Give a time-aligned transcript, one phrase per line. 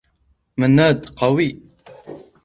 [0.59, 1.49] منّاد قوي.